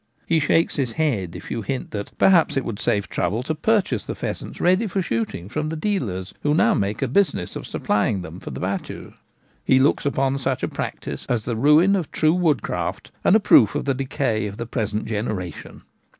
[0.25, 4.03] He shakes his head if you hint that perhaps it would save trouble to purchase
[4.03, 8.23] the pheasants ready for shooting from the dealers who now make a business of supplying
[8.23, 9.13] them for the battue.
[9.63, 12.39] He looks upon such a practice as the ruin of all true Partridges' Eggs.
[12.39, 15.83] 5 1 woodcraft, and a proof of the decay of the present generation.